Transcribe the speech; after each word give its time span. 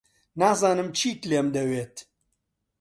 نازانم 0.39 0.89
چیت 0.97 1.21
لێم 1.29 1.47
دەوێت. 1.55 1.95